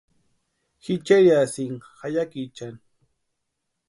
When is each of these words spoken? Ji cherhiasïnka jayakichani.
Ji 0.83 0.93
cherhiasïnka 1.05 1.87
jayakichani. 2.13 2.81